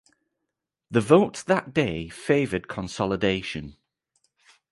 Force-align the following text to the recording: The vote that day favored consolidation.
The 0.89 0.99
vote 0.99 1.43
that 1.45 1.75
day 1.75 2.09
favored 2.09 2.67
consolidation. 2.67 3.75